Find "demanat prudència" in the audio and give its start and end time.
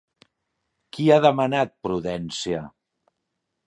1.27-2.67